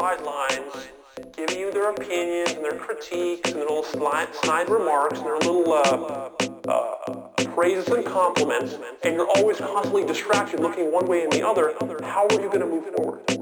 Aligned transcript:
sidelines 0.00 0.88
giving 1.36 1.58
you 1.58 1.70
their 1.70 1.90
opinions 1.90 2.52
and 2.52 2.64
their 2.64 2.78
critiques 2.78 3.50
and 3.50 3.60
their 3.60 3.68
little 3.68 3.82
snide, 3.82 4.34
snide 4.34 4.70
remarks 4.70 5.18
and 5.18 5.26
their 5.26 5.36
little 5.36 5.72
uh, 5.74 6.30
uh, 6.68 7.44
praises 7.54 7.86
and 7.88 8.06
compliments, 8.06 8.78
and 9.02 9.14
you're 9.14 9.28
always 9.36 9.58
constantly 9.58 10.04
distracted 10.04 10.58
looking 10.58 10.90
one 10.90 11.06
way 11.06 11.22
and 11.22 11.30
the 11.32 11.46
other, 11.46 11.74
how 12.02 12.26
are 12.26 12.40
you 12.40 12.48
going 12.48 12.60
to 12.60 12.66
move 12.66 12.86
forward? 12.94 13.39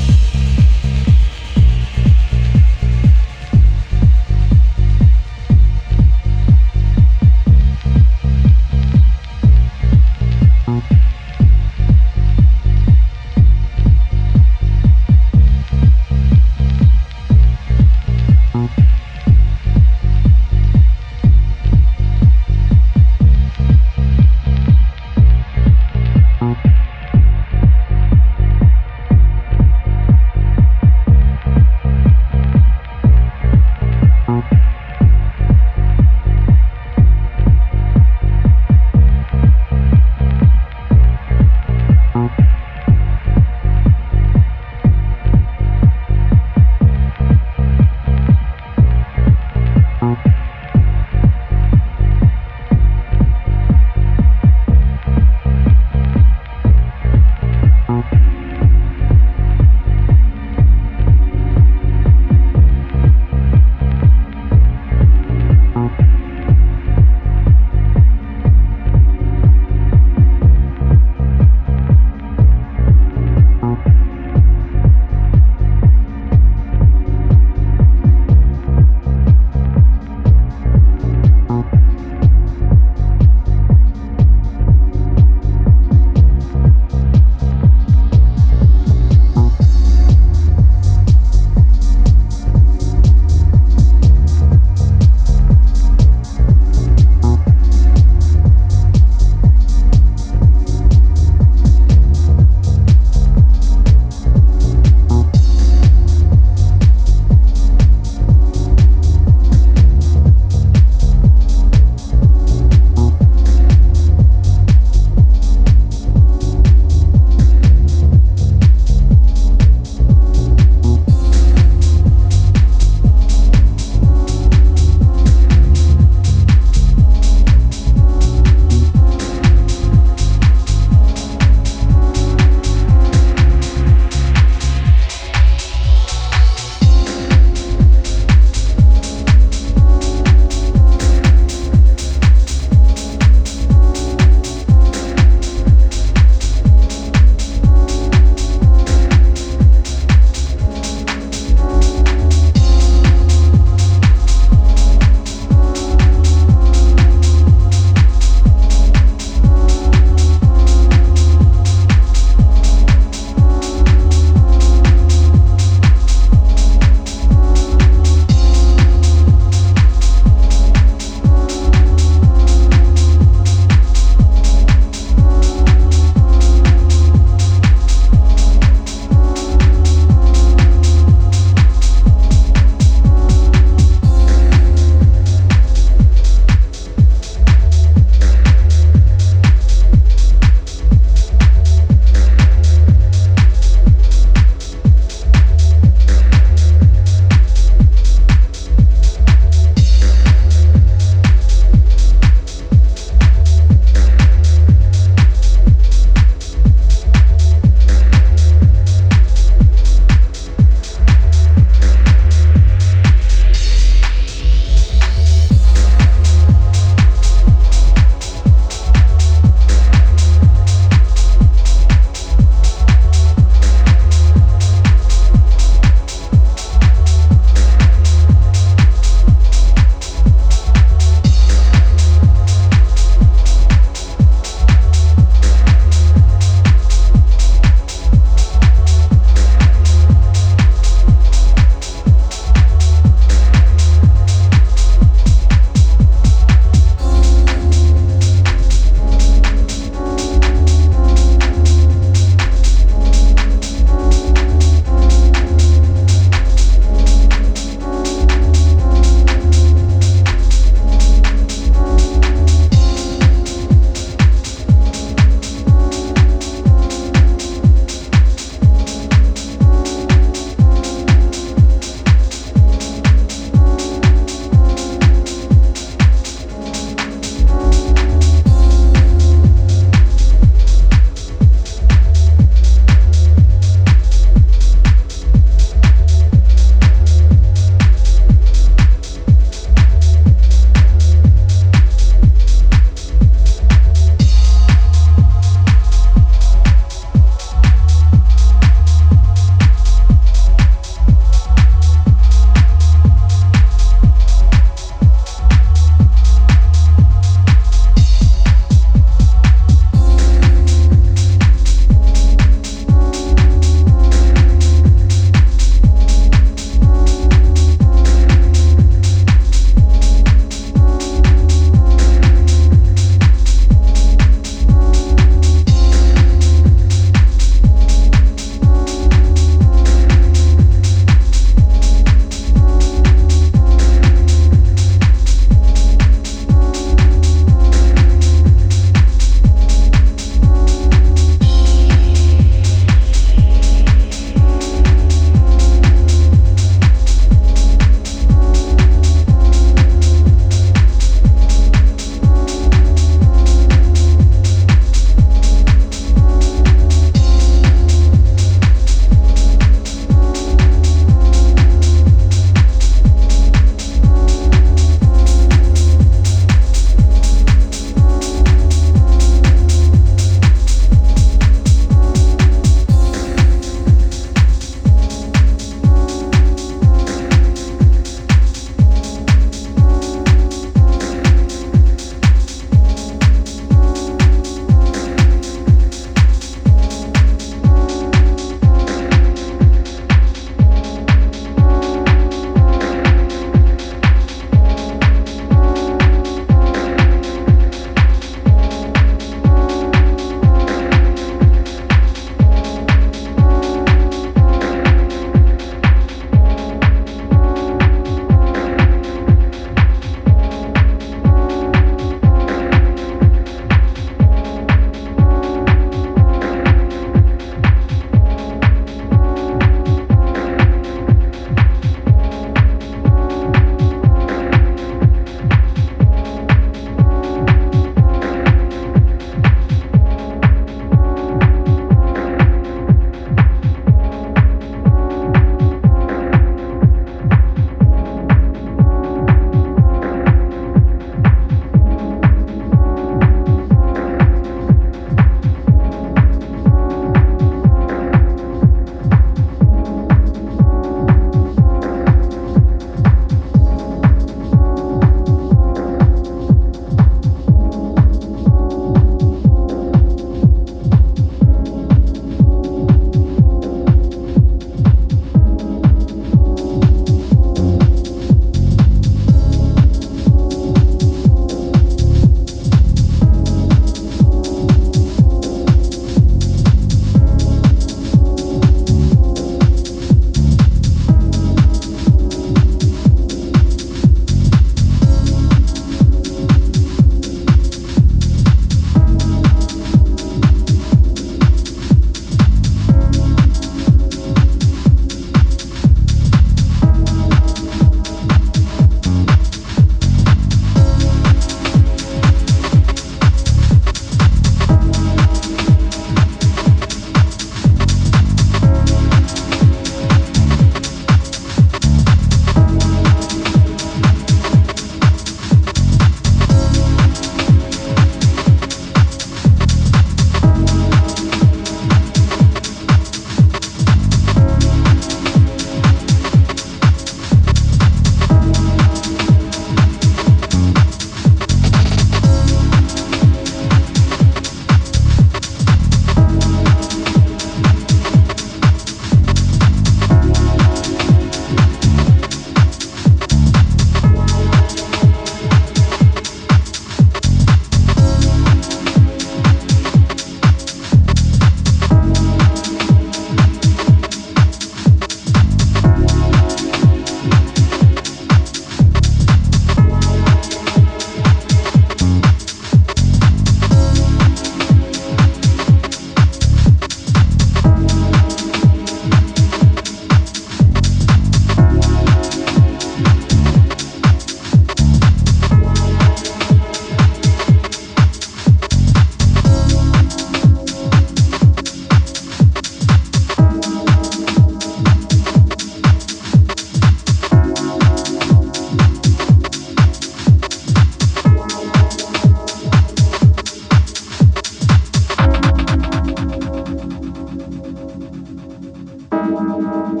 Thank 599.60 600.00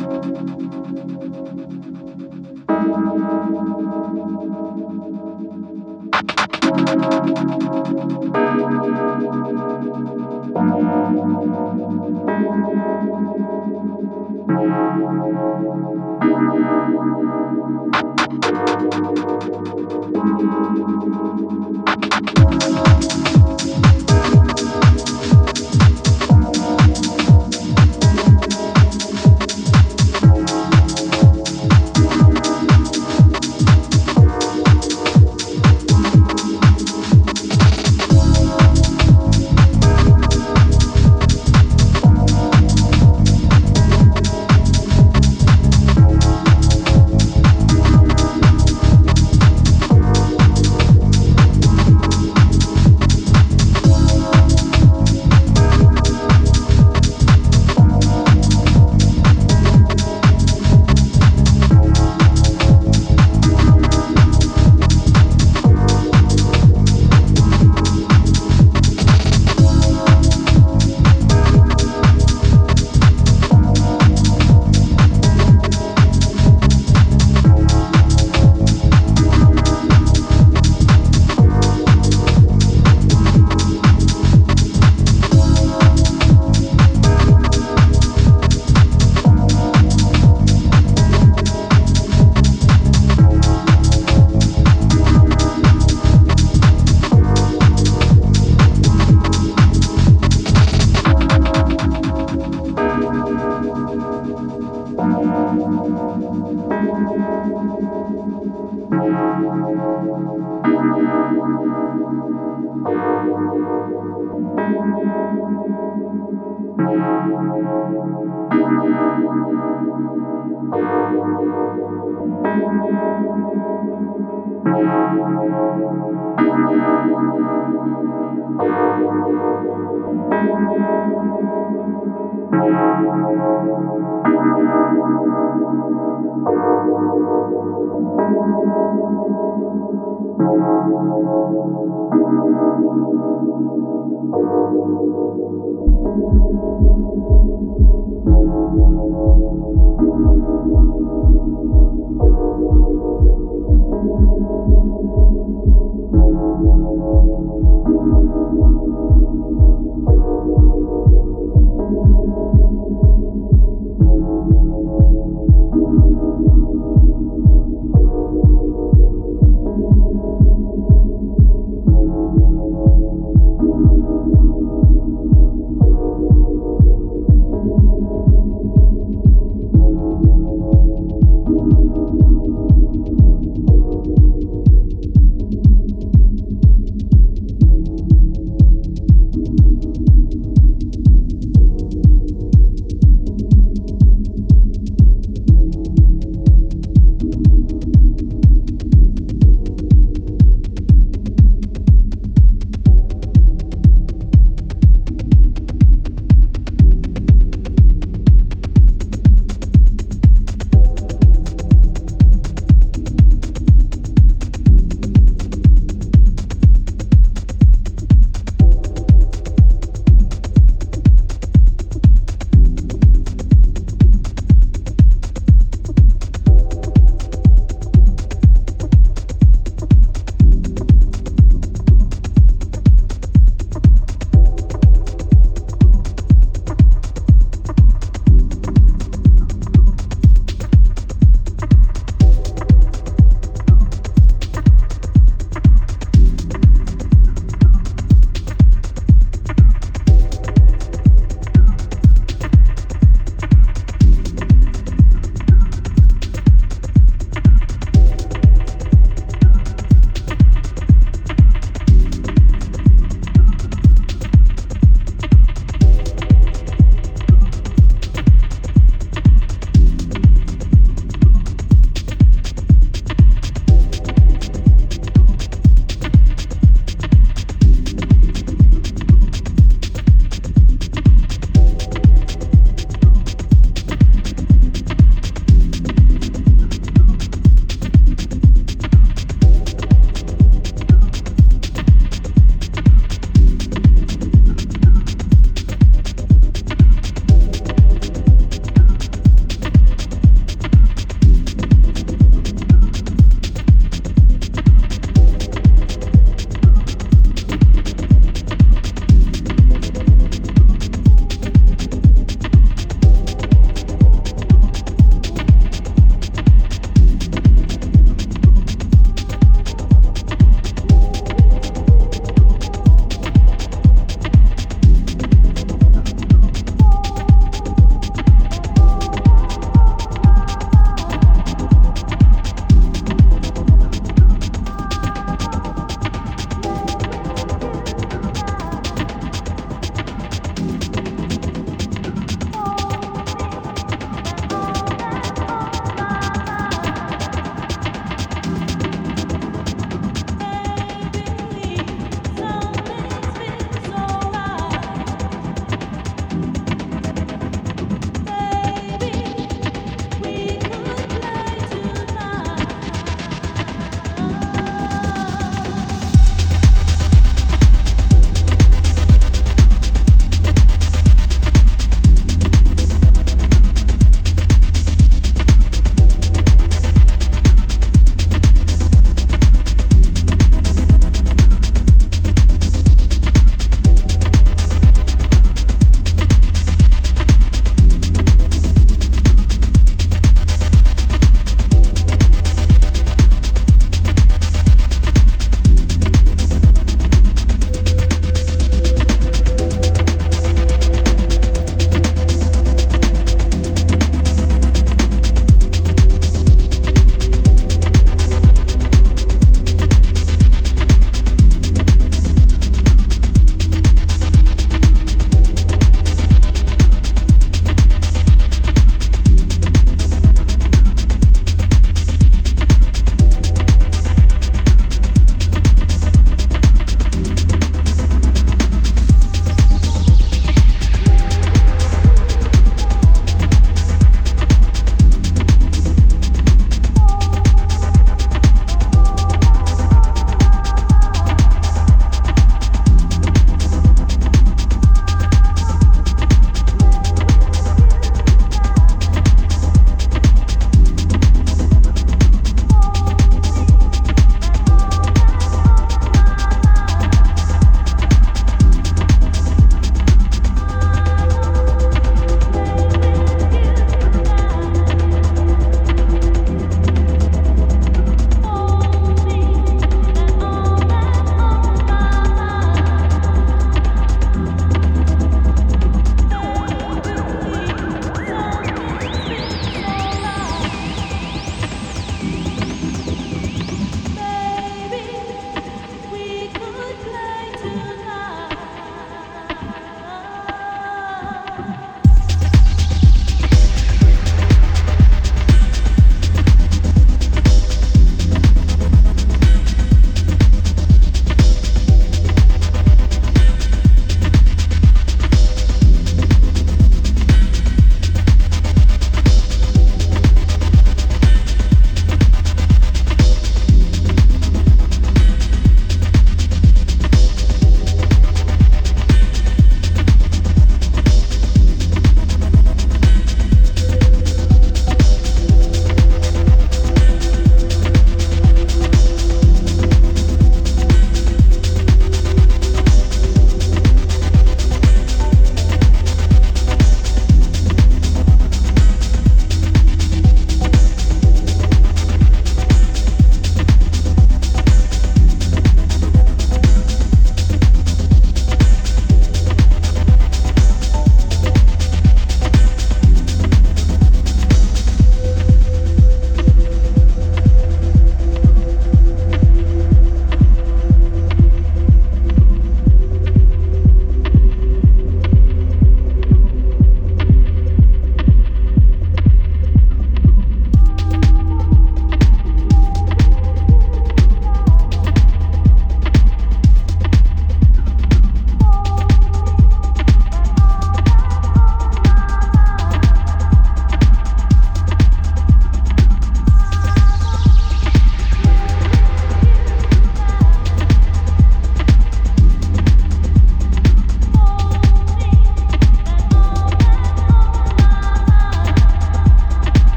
you. 0.00 0.09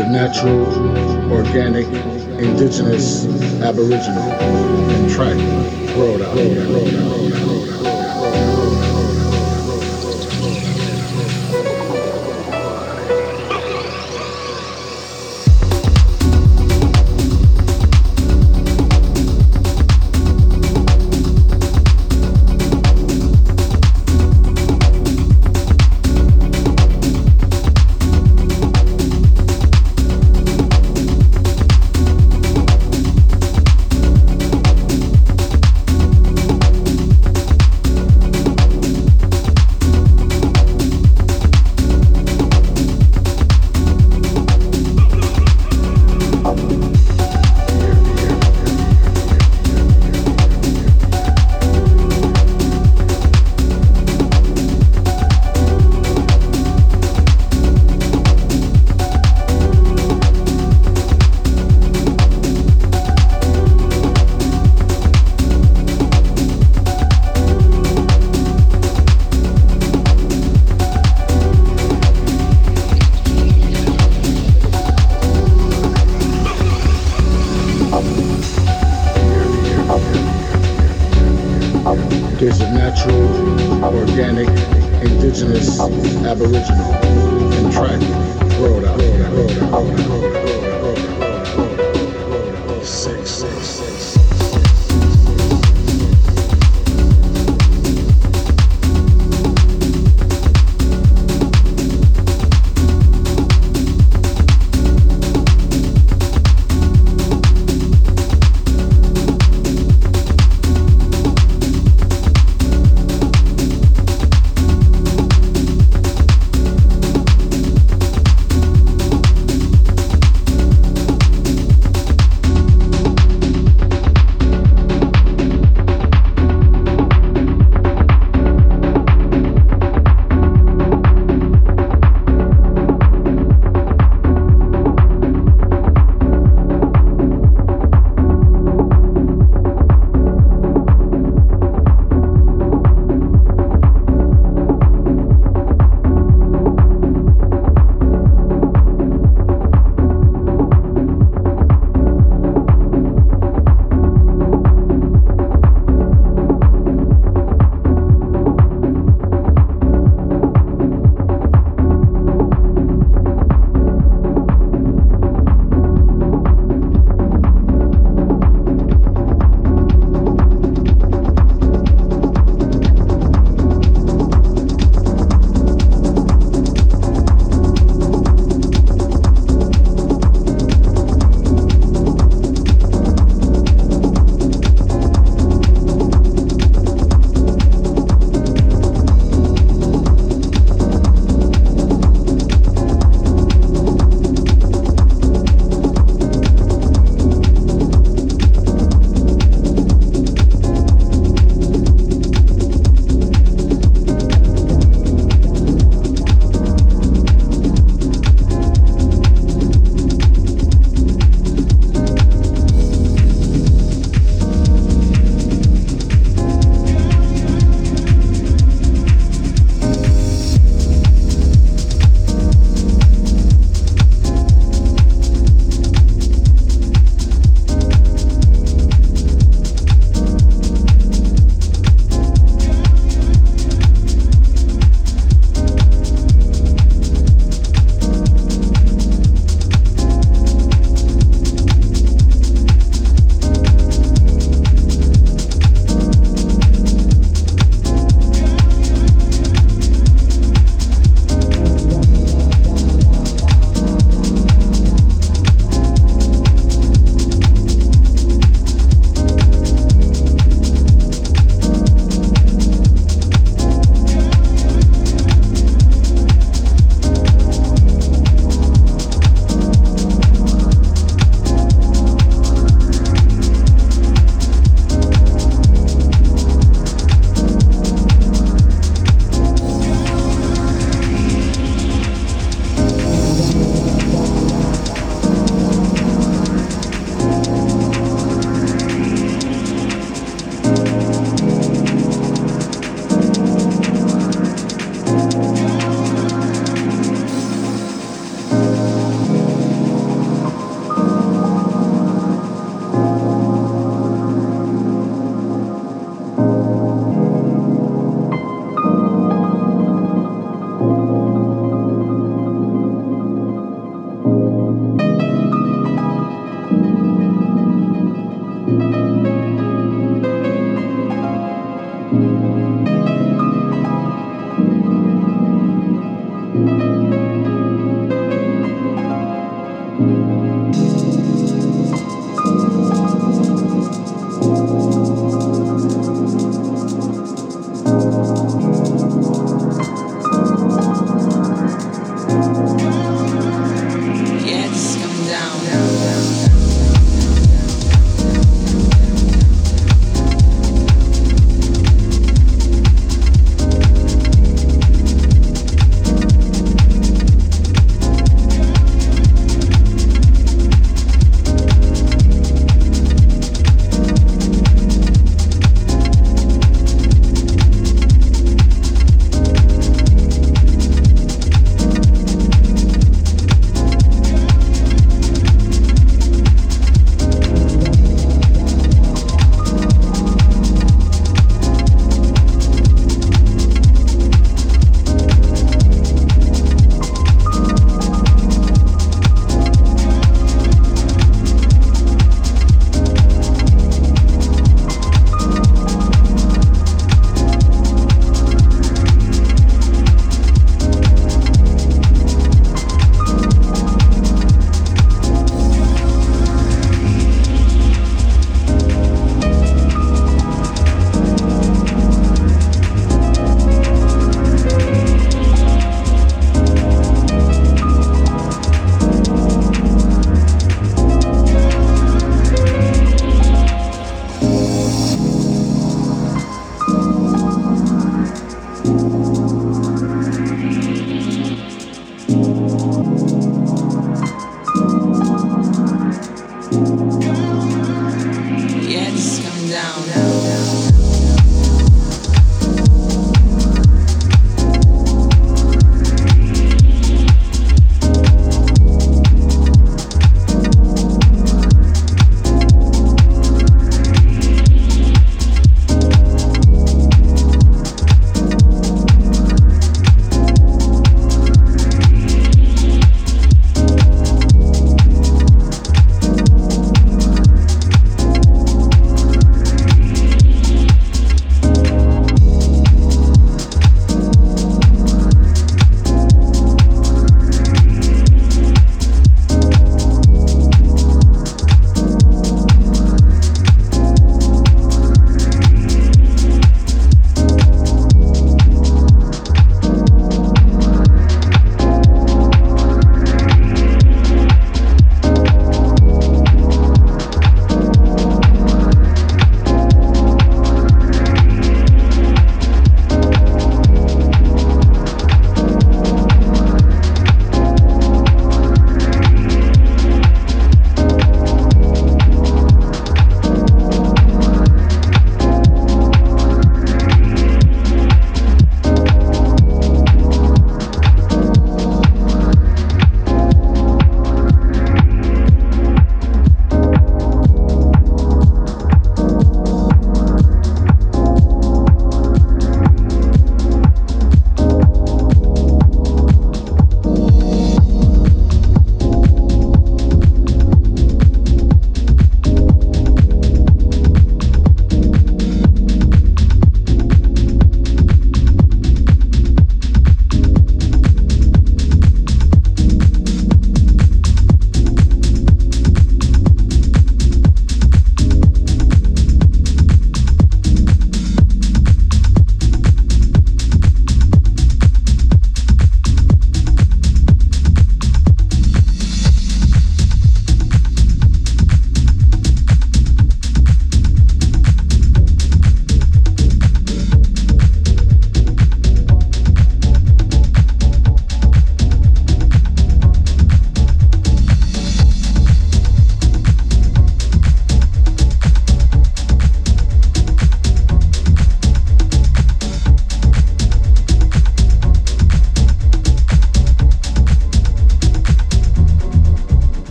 A 0.00 0.08
natural, 0.08 1.32
organic, 1.32 1.86
indigenous, 2.38 3.26
aboriginal, 3.62 4.30
and 4.30 5.10
track 5.10 5.47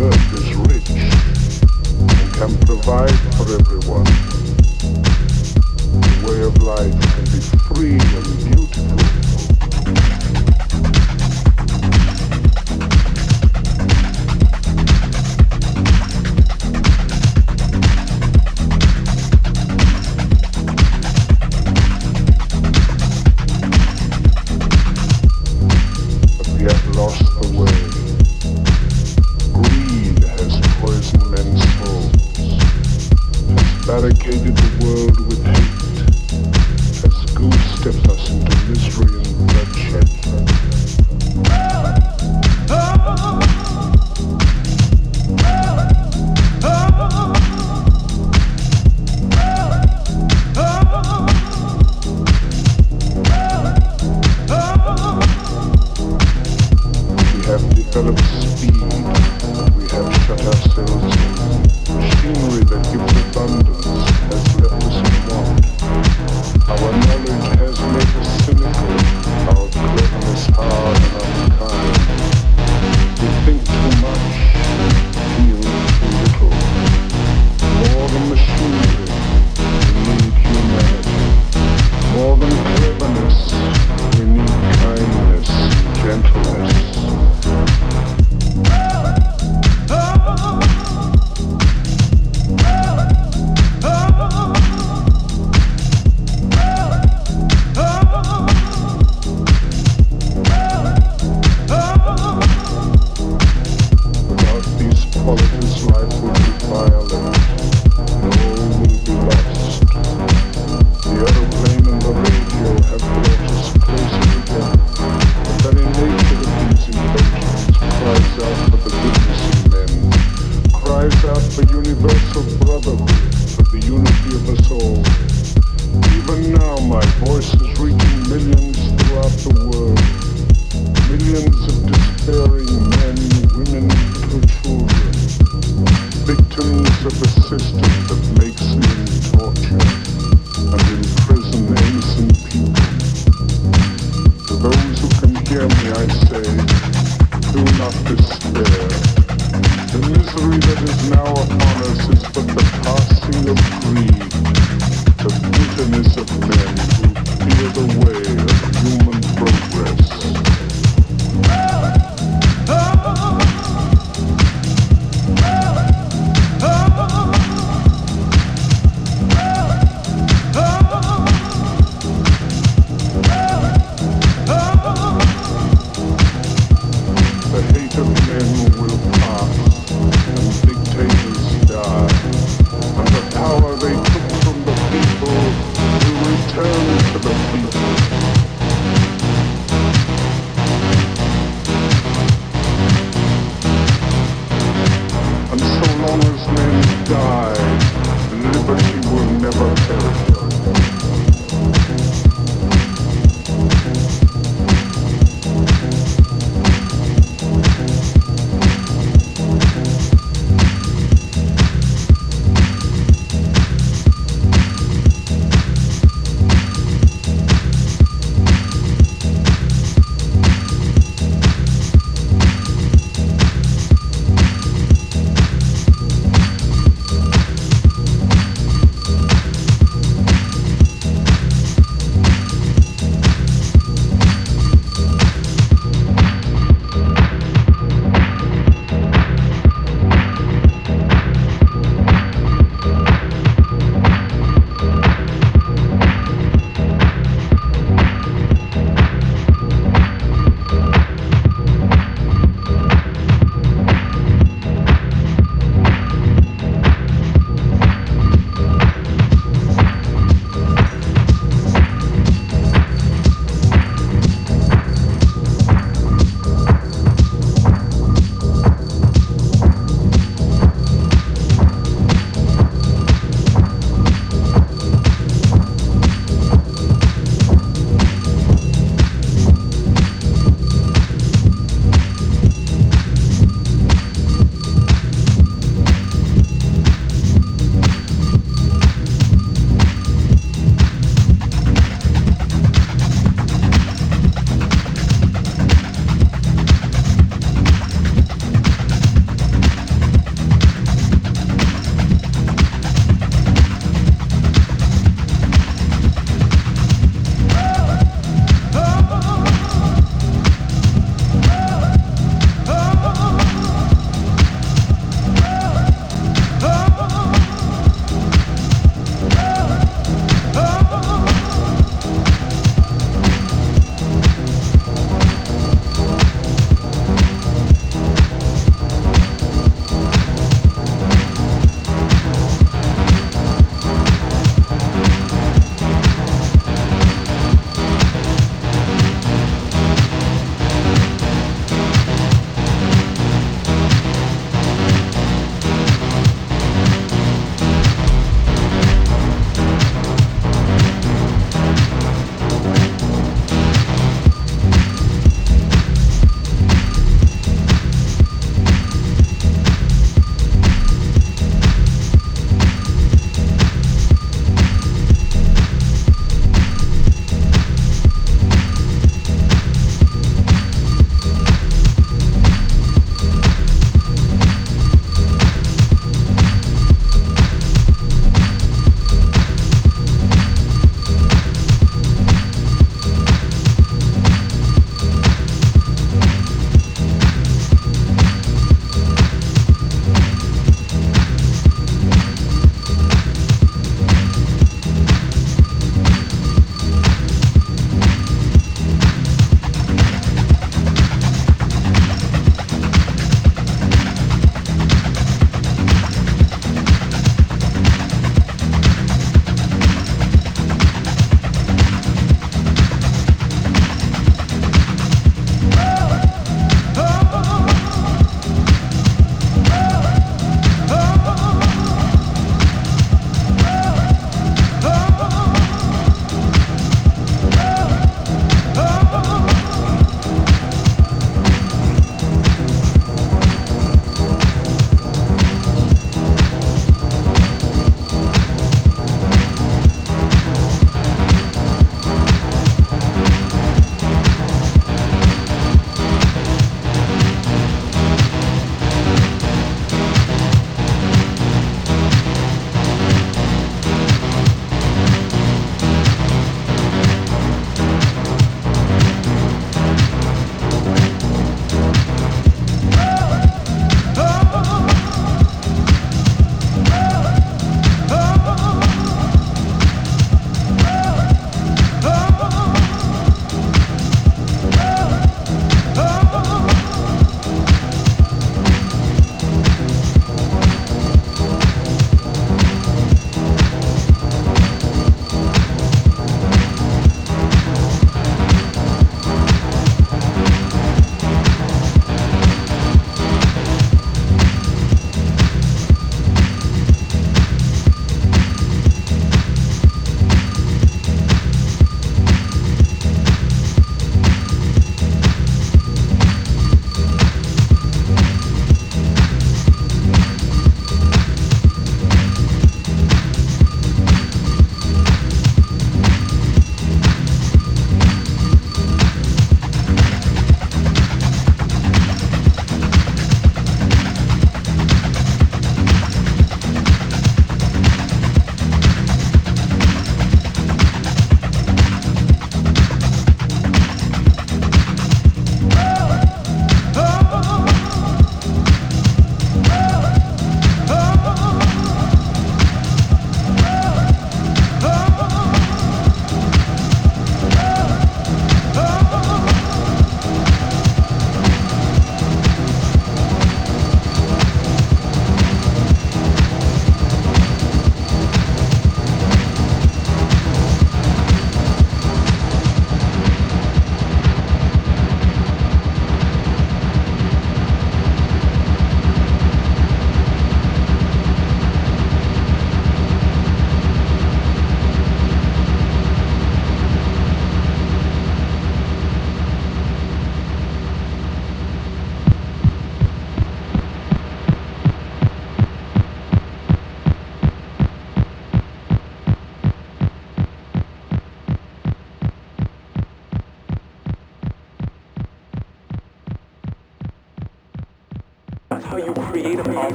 earth 0.00 0.32
is 0.32 0.54
rich 0.54 0.90
and 0.90 2.32
can 2.32 2.58
provide 2.66 3.10
for 3.36 3.52
everyone. 3.52 4.19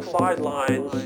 The 0.00 0.10
sidelines 0.10 1.05